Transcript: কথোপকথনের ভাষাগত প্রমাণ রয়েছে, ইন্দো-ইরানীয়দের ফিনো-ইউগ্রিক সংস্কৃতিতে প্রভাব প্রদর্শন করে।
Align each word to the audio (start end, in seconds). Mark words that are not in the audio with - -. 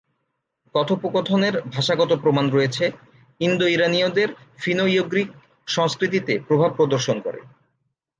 কথোপকথনের 0.75 1.55
ভাষাগত 1.71 2.11
প্রমাণ 2.15 2.45
রয়েছে, 2.49 2.85
ইন্দো-ইরানীয়দের 3.39 4.29
ফিনো-ইউগ্রিক 4.57 5.29
সংস্কৃতিতে 5.67 6.33
প্রভাব 6.47 6.71
প্রদর্শন 6.75 7.17
করে। 7.19 7.39